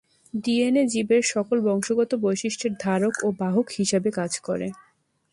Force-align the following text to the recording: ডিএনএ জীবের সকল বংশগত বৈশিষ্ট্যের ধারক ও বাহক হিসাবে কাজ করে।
ডিএনএ 0.43 0.83
জীবের 0.93 1.23
সকল 1.33 1.57
বংশগত 1.67 2.11
বৈশিষ্ট্যের 2.23 2.73
ধারক 2.83 3.13
ও 3.23 3.27
বাহক 3.39 3.67
হিসাবে 3.77 4.09
কাজ 4.19 4.31
করে। 4.39 4.67